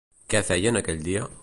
Què 0.33 0.41
feien 0.47 0.81
aquell 0.81 1.05
dia? 1.11 1.31